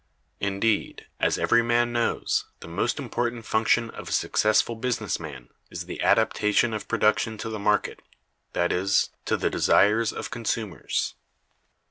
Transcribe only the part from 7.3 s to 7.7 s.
to the